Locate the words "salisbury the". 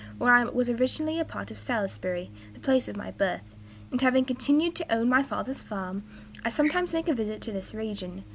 1.59-2.59